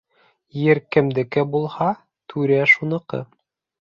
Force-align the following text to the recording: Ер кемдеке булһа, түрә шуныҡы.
Ер 0.61 0.81
кемдеке 0.95 1.43
булһа, 1.55 1.91
түрә 2.35 2.59
шуныҡы. 2.73 3.21